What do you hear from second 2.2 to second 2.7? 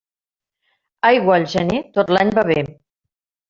va bé.